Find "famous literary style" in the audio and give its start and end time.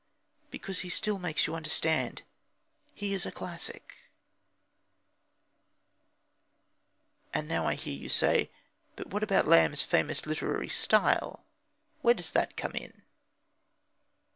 9.83-11.45